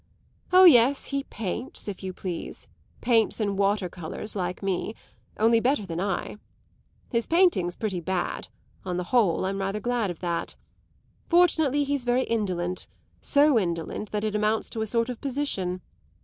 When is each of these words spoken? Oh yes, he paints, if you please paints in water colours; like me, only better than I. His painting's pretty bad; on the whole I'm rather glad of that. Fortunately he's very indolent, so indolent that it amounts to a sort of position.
Oh 0.51 0.63
yes, 0.63 1.05
he 1.13 1.25
paints, 1.25 1.87
if 1.87 2.01
you 2.01 2.11
please 2.11 2.67
paints 3.01 3.39
in 3.39 3.55
water 3.55 3.87
colours; 3.87 4.35
like 4.35 4.63
me, 4.63 4.95
only 5.37 5.59
better 5.59 5.85
than 5.85 5.99
I. 6.01 6.37
His 7.11 7.27
painting's 7.27 7.75
pretty 7.75 7.99
bad; 7.99 8.47
on 8.83 8.97
the 8.97 9.03
whole 9.13 9.45
I'm 9.45 9.59
rather 9.61 9.79
glad 9.79 10.09
of 10.09 10.17
that. 10.21 10.55
Fortunately 11.29 11.83
he's 11.83 12.03
very 12.03 12.23
indolent, 12.23 12.87
so 13.19 13.59
indolent 13.59 14.09
that 14.11 14.23
it 14.23 14.33
amounts 14.33 14.71
to 14.71 14.81
a 14.81 14.87
sort 14.87 15.09
of 15.09 15.21
position. 15.21 15.81